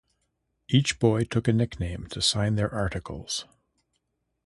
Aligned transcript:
Each 0.67 0.97
boy 0.97 1.25
took 1.25 1.47
a 1.47 1.53
nickname 1.53 2.07
to 2.09 2.23
sign 2.23 2.55
their 2.55 2.73
articles. 2.73 3.45